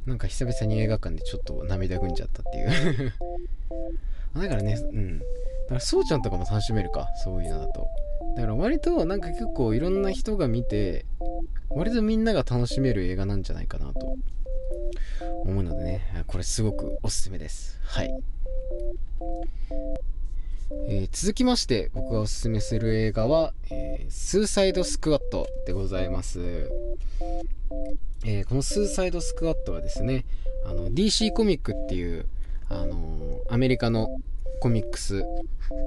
[0.06, 3.14] なんか久々に映画館でちょっと涙ぐんじゃったっていう。
[4.40, 5.20] だからねうん。
[5.20, 5.26] だ
[5.70, 7.88] からそうちゃんとかも楽しめるかそういうのだと。
[8.36, 11.06] だから割となんか結構いろんな人が見て
[11.70, 14.18] 割とみんなが楽しめる映画なんじゃないかなと。
[15.44, 17.80] 思うのでねこれすごくおすすめです。
[17.84, 18.14] はい。
[20.88, 26.70] えー、続きまして僕がおすすめする映画は、えー、スーサイドスクワットでございます、
[28.24, 30.26] えー、このスーサイドスクワットはですね
[30.66, 32.28] あの DC コミックっていう、
[32.70, 34.10] あのアメリカの
[34.60, 35.24] コミックス、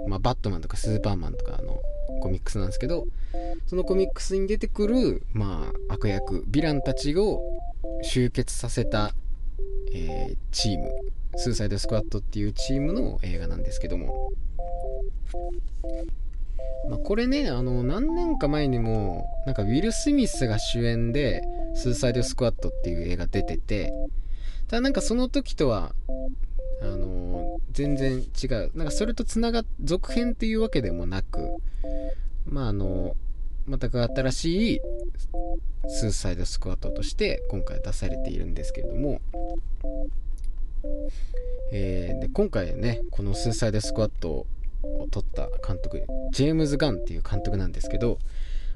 [0.09, 1.81] まあ、バットマンとかスーパーマンとかの
[2.21, 3.07] コミックスなんですけど
[3.67, 7.43] そのコミックスに出てくる、まあ、悪役ヴィランたちを
[8.03, 9.13] 集結させた、
[9.93, 10.91] えチーム
[11.37, 14.31] スーサイドスクワットっていうチームの映画なんですけども。
[16.89, 21.43] まあ、これねあの何年か前にもなんかウィル・スミスが主演で
[21.75, 23.93] 「スーサイド・スクワット」っていう映画出てて
[24.67, 25.95] ただなんかその時とは
[26.83, 28.71] あの全然違う。
[28.75, 31.51] なんかそれとつながっ続編っていうわけでもなく
[32.47, 33.17] まああの
[33.69, 34.81] 全く新しい
[35.89, 39.21] スーサイドスクワットとして今回出されているんですけれども、
[41.73, 44.47] えー、で今回ねこのスーサイドスクワットを
[45.11, 48.19] 撮った監督ジェームズ・ガンっていう監督なんですけど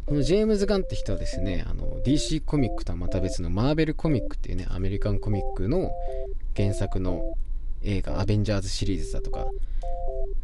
[0.07, 5.91] このジェームズ・ガンって人はですねあの DC コミックとはまた別のマーベルコミックっていうねアメリカンコミックの
[6.57, 7.35] 原作の
[7.83, 9.47] 映画アベンジャーズシリーズだとか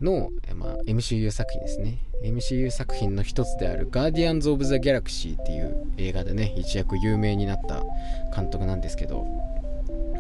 [0.01, 1.99] の、まあ、MCU 作品ですね。
[2.25, 7.83] MCU 作品の一つであるガーディアンズ・オブ・ザ・ギャラクシーっていう映画でね一躍有名になった
[8.35, 9.27] 監督なんですけど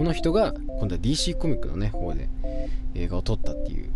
[0.02, 2.28] この人が今度は DC コミックのね方で
[2.96, 3.88] 映画を撮ったっていう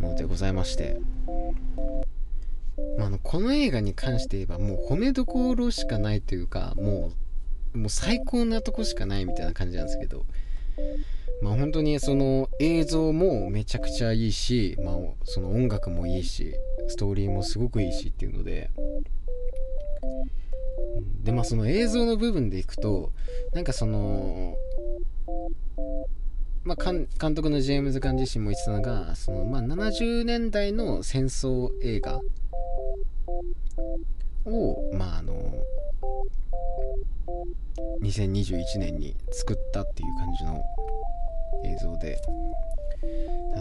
[0.00, 0.96] ものでございまして。
[2.98, 7.12] まあ、のこの映画に関して言えばもう褒めどころしかないというかも
[7.74, 10.24] うもう最高なとこしかないみたいな感じなんですけど。
[11.42, 16.54] まあ本当にその映像もめちゃくちゃいいし、まあ、その音楽もいいし
[16.88, 18.70] ストーリーもすごくいいしっていうので。
[21.22, 23.12] でまあその映像の部分でいくと
[23.52, 24.56] なんかその
[26.64, 32.20] まあ、監督のジェームズ・ガン自身も言ってたのがその、まあ、70年代の戦争映画
[34.46, 35.32] を、まあ、あの
[38.02, 40.64] 2021年に作ったっていう感じの
[41.64, 42.20] 映像で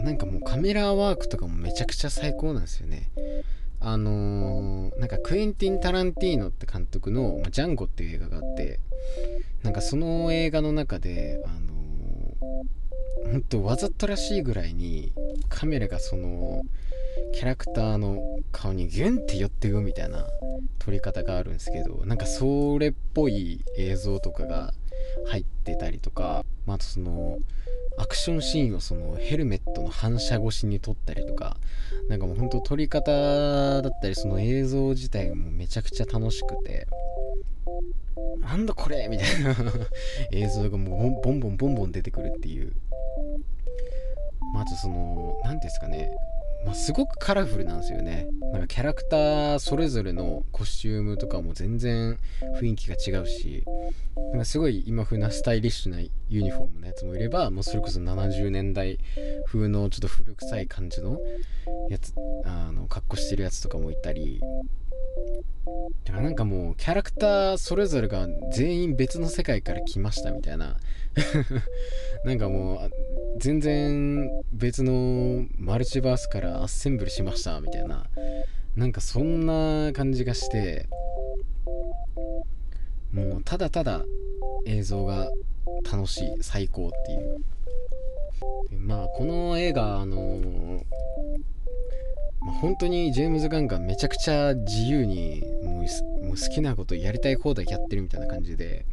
[0.04, 3.10] なんかもうカメラワークとかもめちゃくちゃ最高なんですよね。
[3.80, 8.80] あのー、なんかクエンティン・タランティーノって監督の「ジャンゴ」っていう映画があって
[9.64, 15.12] なんかその映画の中であのー、ほんとわざとらしいぐらいに
[15.50, 16.64] カメラがその
[17.34, 20.26] キャラクターの顔にギュンって寄ってくみたいな
[20.80, 24.74] 撮り方があるんですけどなんかそれっぽい映像とかが
[25.28, 27.38] 入ってたりとか、まあ、あとその
[27.98, 31.58] アクションシーンをそのヘルメットの反射越しに撮ったりとか
[32.10, 33.12] なんかもうほんと撮り方
[33.82, 36.88] だったりその映像自体もめちゃくちゃ楽しくて
[38.40, 39.56] なんだこれみたいな
[40.32, 42.74] 映像がもうボンボンボンボン出てくるっていう。
[44.54, 46.16] まずその何ですかね。
[46.66, 48.28] まあ、すごくカラフルなんですよね。
[48.52, 52.18] なんかキャラクターそれぞれのコスチュームとかも全然
[52.60, 53.64] 雰囲気が違うし
[54.32, 56.00] なんかすごい今風なスタイリッシュな
[56.30, 58.98] ユニフォームのやつもいればもうそれこそ70年代
[59.46, 61.18] 風のちょっと古臭い感じの
[61.90, 62.14] やつ
[62.46, 64.42] あの格好してるやつとかもいたり
[66.06, 70.78] だからなんかもうキャラクターそれぞれが全員別の世界から来ましたみたいな。
[72.26, 72.92] なんかもう
[73.40, 78.06] 全然別のマルチバースからアッセンブルしましたみたいな。
[78.76, 80.88] なんかそんな感じがして。
[83.12, 84.04] もうただただ
[84.66, 85.32] 映像が
[85.90, 87.44] 楽しい最高っていう。
[88.72, 90.82] まあこの映画あのー、
[92.42, 98.86] まあ、本当にジェームズ・ガンがめちゃくちゃ自由にもうもう好きなことやりたい放題やってるみたいな感じで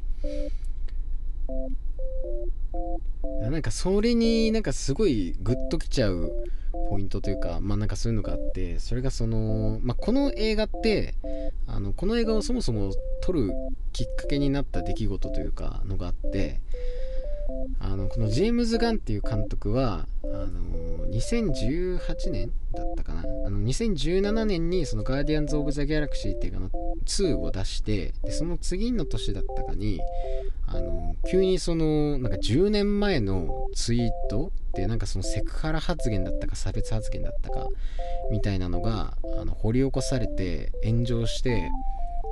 [3.50, 6.32] なんかそれになんかすごいグッときちゃう
[6.88, 11.14] ポイントというかまあなんかそういうのがあってそれがその、まあ、この映画って
[11.66, 13.52] あのこの映画をそもそも撮る
[13.92, 16.60] きっかけになった出来事というかのがあって
[17.80, 23.24] あのこのジェームズ・ガンっていう監督はあの2018年だったかな。
[23.46, 26.70] あの2017年にそのガーディアンズ・オブ・ザ・ギャラクシーっていうの
[27.04, 30.00] 2を出してでその次の年だったかに
[30.66, 37.66] あの急にそのなんか10年前のツイートでなんかそのセクハラ発言だったか差別発言だったか
[38.30, 41.70] みたいなのがあの掘り起こされて炎上して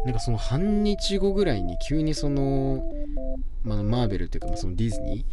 [0.04, 2.82] なんかその半日後ぐらいに急にその、
[3.64, 5.24] まあ、マーベルというか、まあ、そのディズニ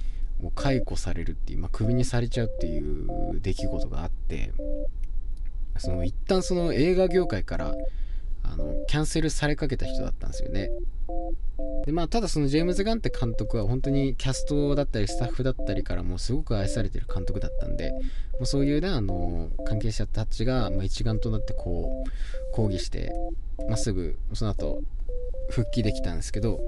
[0.42, 4.52] ーを解雇されるっていう、まあ、クビにされちゃうっていう出来事があって
[5.78, 7.76] その一旦その映画業界から
[8.52, 10.70] あのキャンセルされかけた人だったんですよね。
[11.86, 18.00] でまあただそのジェームズ・ガンって監督は本当にキャストだったりスタッフだったりからもすごく愛されてる監督だったんでも
[18.42, 23.12] うそういうねあの関係者たちが、ま、一丸となってこう抗議して
[23.70, 24.82] まっすぐその後
[25.50, 26.60] 復帰できたんですけど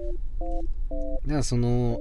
[1.25, 1.99] だからその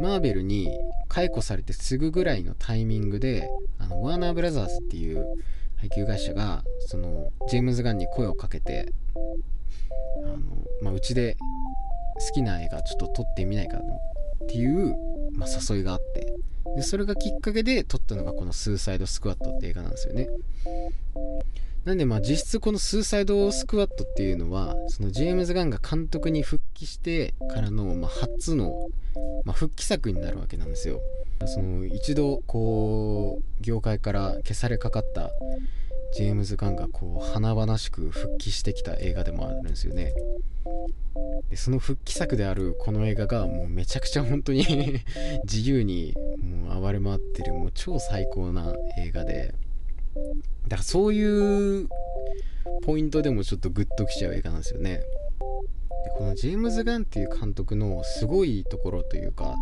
[0.00, 0.68] マーベルに
[1.08, 3.48] 解雇されてすぐぐらいのタイミングで
[3.78, 5.26] あのワーナーブラザーズっていう
[5.84, 8.92] 配給会社がそのジェームズ・ガンに声をかけて
[10.24, 10.38] あの、
[10.80, 11.36] まあ、うちで
[12.26, 13.80] 好きな映画ちょっと撮ってみないかっ
[14.48, 14.96] ていう、
[15.32, 16.32] まあ、誘いがあって。
[16.76, 20.28] でそれがきっかけで撮ったのがこの「スーサイド・スクワット」って映画なんですよね。
[21.84, 28.88] なんでまあ実質このスーサイドスクワットっていうのはそのジェームズ・ガンが監督に復帰してからのま初の
[29.44, 31.00] ま復帰作になるわけなんですよ。
[31.46, 35.30] その一度こう業界から消されかかった
[36.14, 40.12] ジェームズ・ガンがこう華々しく復帰してきた映画でもあるんですよね。
[41.50, 44.64] でその復帰作であるこの映画がもうめちゃくちゃ本当に
[45.44, 49.54] 自由にもう暴れ回ってるもう超最高な映画で。
[50.68, 51.88] だからそういう
[52.84, 55.02] ポイントでもちょっとグッときちゃう映画なんですよね。
[56.16, 59.56] このジェームズ・ガンっていう監督のすごいところというか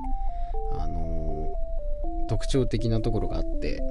[0.78, 1.41] あのー、
[2.33, 3.83] 特徴的なところがあって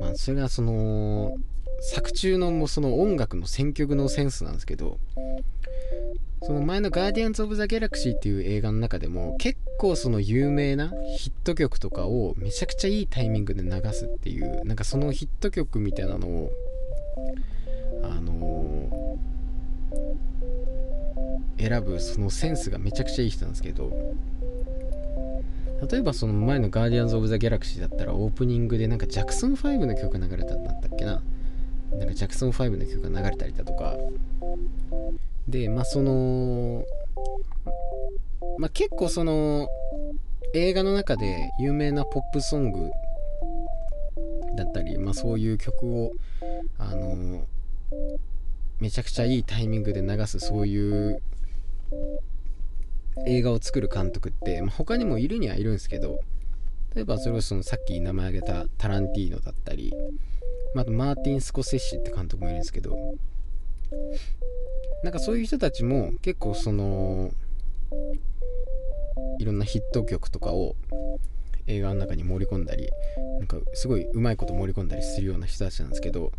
[0.00, 1.36] まあそれがその
[1.80, 4.98] 作中のもその音楽の選曲のセンスなんですけど
[6.42, 16.50] その前の「ガーディアンズ・オブ・ザ・ギャラクシー」っていう映画の中でも結構その有名なヒット曲とかをめちゃくちゃいいタイミングで流すっていうなんかそのヒット曲みたいなのを
[18.02, 23.92] あのー、選ぶそのセンスがめちゃくちゃいい人なんですけど
[25.88, 31.22] 例えばその前の「ガーディアンズ・オブ・ザ・ギャラクシー」だったらオープニングでなんかジャクソン5の曲流れたんだったっけな？
[31.92, 33.96] なんかジャクソン5の曲が流れたりだとか。
[35.48, 36.84] でまあその
[38.58, 39.68] まあ結構その
[40.54, 42.90] 映画の中で有名なポップソング
[44.56, 46.12] だったり、まあ、そういう曲を
[46.78, 47.46] あの
[48.80, 51.22] めちゃくちゃいいタイミングで流すそういう
[53.26, 56.20] 映画を作る監督って、まあ、他にもいるにはいるんですけど
[56.94, 59.92] 例えばそれこそのさっき名前挙げたタランティーノだったり、
[60.74, 62.96] まあ、とマーティン・スコセッシって監督もいるんですけど
[65.04, 67.30] なんかそういう人たちも結構その
[69.38, 70.76] いろんなヒット曲とかを
[71.66, 72.88] 映画の中に盛り込んだり
[73.38, 76.32] なんかすごいうまいこと盛り込んだりするような人たちなんですけど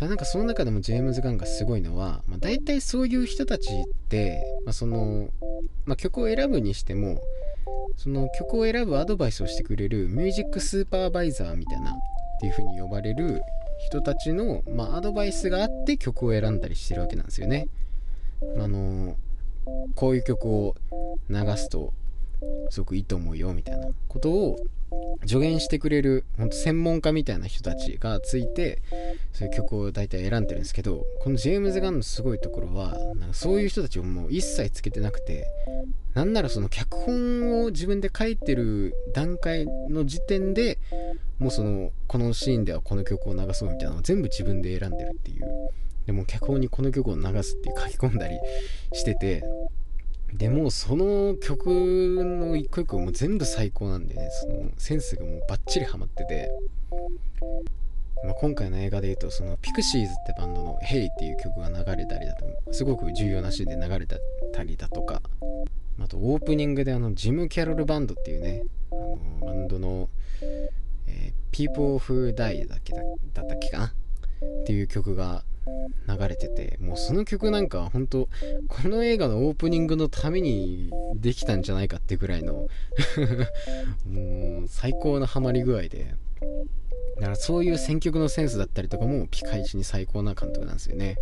[0.00, 5.28] なんかその中でもジェームズ・ガンがすごいのは、まあ、大体そういう人たちって、まあ、その、
[5.84, 7.20] まあ、曲を選ぶにしても
[7.96, 11.94] その曲を選ぶアドバイスをしてくれるミュージックスーパーバイザーみたいなっ
[12.40, 13.42] ていう風に呼ばれる
[13.86, 17.68] 人たちの、ま、アドバイスがあって曲を選んだりしてるわけなんですよね。
[18.58, 19.16] あの
[19.94, 20.74] こういう曲を
[21.28, 21.92] 流すと
[22.70, 24.56] すごくいいと思うよみたいなことを
[25.26, 28.82] 助言してくれる本当専門家みたいな人たちがついて
[29.32, 35.46] そういう曲を大体選んでるんですけどこのジェームズ・ガンのすごいところはなんかそういう人たちをもう一切つけてなくて
[36.14, 40.78] なんならその脚本を自分で書いてる段階の時点で
[41.38, 45.70] もうそのこのシーンではこの曲を流そうみたいなのを全部自分で選んでるっていう。
[46.06, 48.36] でも脚本にこの曲を流すっていう書き込んだり
[48.92, 49.44] してて
[50.34, 56.50] でもその曲の一個一個も全部最高なんでねそのセンスがもうバッチリハマってて、
[58.24, 65.22] まあ、今回の映画で言うとそのピクシーズってバンドの「ヘイっていう曲が流れたりだとすごく重要なシーンで流れたりだとか。
[66.02, 70.08] あとオープニングであのジム・キャロルバンドっていうねあのバンドの、
[71.06, 73.02] えー、People Who Die だけだ
[73.42, 73.86] ったっけかな？
[73.86, 73.90] っ
[74.64, 75.44] ていう曲が
[76.08, 78.28] 流れててもうその曲なんか本当
[78.68, 82.68] この映画のオープニングのためにできたんじゃないかってぐらいの
[84.06, 86.14] もう最高なハマり具合で。
[87.16, 91.16] だからそういう選曲のセンスだったりとかもピカイチに最高な監督なんですよね。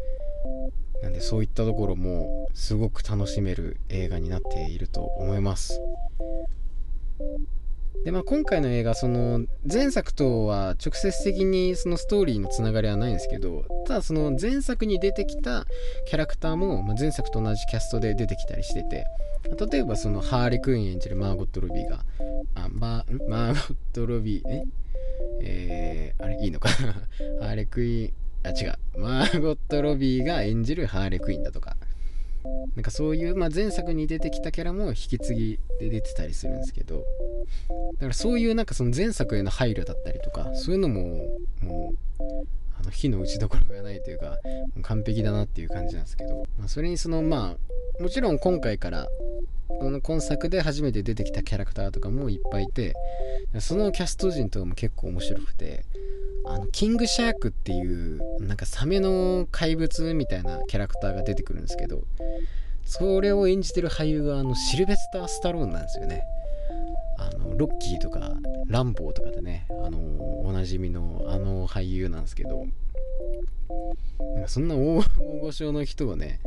[1.03, 5.81] なんでそういったところもすごく楽しめる映画になっていると思います。
[8.05, 15.67] でまあ、今回の映画その前作とは直接的にそのストーリーのつながりはないんですけどただその前作に出てきた
[16.07, 19.05] キャラクターも、ま、前作と同じキャストで出てきたりしてて
[19.71, 22.01] 例えばそのハーレクイーン演じるマーゴット・ロビーが
[22.55, 24.65] あママーゴット・ロビーえ？
[25.41, 26.93] えー、あれいいのかな？
[27.47, 28.13] ハーレクイーン
[28.45, 29.01] あ違う。
[29.01, 31.77] マーゴット・ロビーが演じるハーレクイーンだとか。
[32.75, 37.05] なんかそういう、まあ、前作に出てきたキャラも引き継ぎで出てたりするんですけど
[37.95, 41.27] だからそういうなんかその前作への配慮だったりとかそういうのも
[41.63, 41.97] もう
[42.81, 44.37] あの火の打ちどころがないというか
[44.83, 47.57] 完璧だなっていう感じなんですけど、まあ、それにそのま
[47.99, 49.09] あもちろん今回から
[49.69, 52.95] この今作で初めて出てきたキャラクターとかもいっぱいいて
[53.59, 55.85] そのキャスト陣とかも結構面白くて
[56.47, 62.03] あのキングシャークっていうなんかサメの怪物みたいなキャラクターが出てくるんですけど
[62.85, 66.23] それを演じてる俳優があのシルベスター・スタローンなんですよね。
[67.19, 68.33] あのロッキーとか
[68.67, 69.99] ランボーとかでねあの
[70.47, 72.67] おなじみのあの俳優なんですけど
[74.35, 75.03] なんかそんな大
[75.41, 76.41] 御所の人をね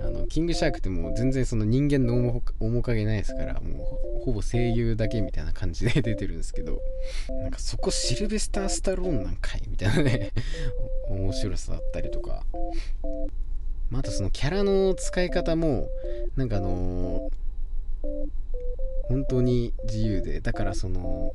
[0.00, 6.80] あのキングシャークってもう全然その人間の面影ないですからもうほぼ声優だけみたいな感じで出てるんですけど
[7.42, 10.32] なんかそこシルベスター・スタローンなんかいみたいなね
[11.08, 12.42] 面白さだったりとか、
[13.90, 15.88] まあ、とそのキャラの使い方も
[16.36, 17.30] なんかあのー、
[19.04, 21.34] 本当に自由でだからその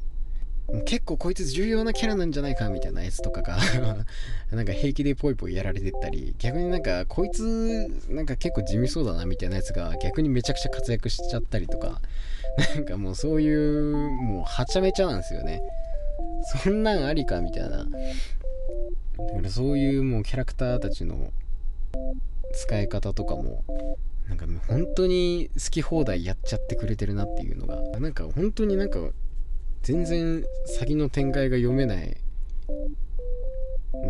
[0.85, 3.57] 結構こいつ重要なキャラなんじゃないかみたいなやつとかが
[4.51, 12.01] なんか平気でポイポイやられてったり逆になんかこいつなんか結構地味そうだなみたいなやつが逆にめちゃくちゃ活躍しちゃったりとか
[12.75, 15.61] なんかもうそういうもうはちゃめちゃなんですよね。
[16.63, 17.77] そんなんありかみたいな。
[17.77, 21.31] だからそういうもうキャラクターたちの
[22.53, 23.63] 使い方とかも
[24.27, 28.99] なんか本当に好き放題やっちゃってくれてるなっていうのがなんか本当になんか
[29.83, 32.17] 全然先の展開が読めない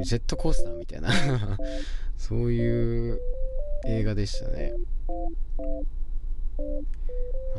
[0.03, 1.11] ジェットコースターみたいな
[2.17, 3.19] そういう
[3.85, 4.73] 映画でしたね。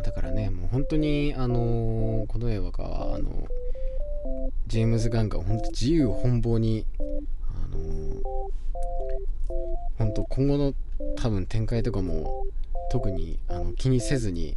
[0.03, 3.47] だからねもう本当にあのー、この映画はあの
[4.67, 8.23] ジェームズ・ガンが本当自由奔放にあのー、
[9.97, 10.75] 本当今後の
[11.17, 12.45] 多分展開とかも
[12.91, 14.57] 特にあの気にせずに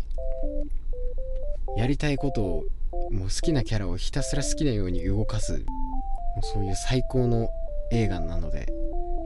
[1.77, 2.63] やりたいことを
[3.11, 7.49] もう好きなキャラをひたすら好きなように動かすもうそういう最高の
[7.91, 8.67] 映画なので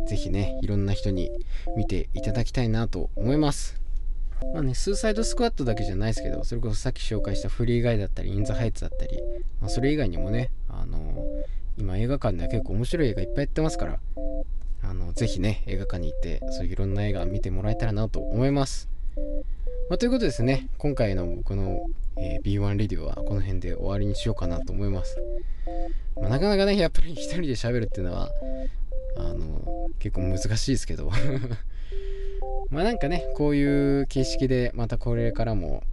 [0.08, 1.32] 是非ねいろんな人に
[1.76, 3.86] 見ていただきたいなと思います。
[4.54, 9.18] まあね、スーサイドスクワットだけじゃないですけど、それこそさっき紹介したフリーガイだったり、インザハイツだったり、
[9.62, 11.24] まあ、それ以外にもね、あのー、
[11.78, 14.00] 今映画館では結構面白い映画いっぱいやってますから、
[14.88, 18.88] あの、ぜひね、映画館に行って、そういういろんな映画見てもらえたらなと思います。
[19.90, 21.82] まあ、ということですね、今回の僕の、
[22.18, 25.18] えー、B1 レディオはこの辺で終わりにしようかなと思います。
[26.20, 28.30] まあ、なかなかね、やっぱり一人で喋るっていうのは、
[29.18, 31.10] あの、結構難しいですけど
[32.70, 35.84] まあなんかね、こういう形式でまたこれからも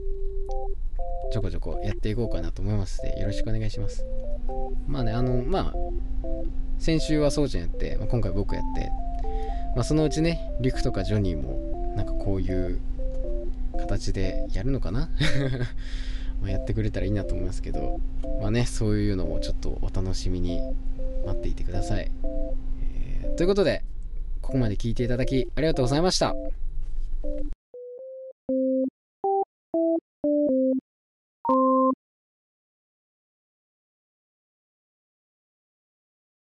[1.32, 4.04] ちょこちょこやっていこうかなと思いますので、よろしくお願いします。
[4.86, 5.74] まあね、あの、まあ、
[6.82, 8.90] 先週はそうちゃんやって、まあ、今回僕やって、
[9.76, 12.80] まあそのうちね、リクとかジョニーもなんかこういう
[13.78, 15.08] 形でやるのかな？
[16.42, 18.00] まやってくれたらいいなと思いますけど、
[18.40, 20.60] まあね、そういうのをちょっとお楽しみに
[21.24, 22.10] 待っていてください。
[23.22, 23.84] えー、ということで、
[24.40, 26.34] ここまで聞いていただきありがとうございました。